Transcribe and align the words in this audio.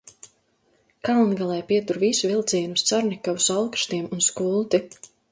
Kalngalē 1.09 1.57
pietur 1.71 1.99
visi 2.03 2.31
vilcieni 2.31 2.77
uz 2.79 2.85
Carnikavu, 2.91 3.43
Saulkrastiem 3.49 4.07
un 4.17 4.23
Skulti. 4.29 4.81